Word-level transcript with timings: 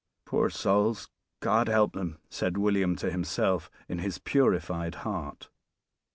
"Poor 0.25 0.49
souls, 0.49 1.09
God 1.41 1.67
help 1.67 1.93
them!" 1.93 2.17
said 2.27 2.57
William 2.57 2.95
to 2.95 3.11
himself 3.11 3.69
in 3.87 3.99
his 3.99 4.17
purified 4.17 4.95
heart. 5.05 5.51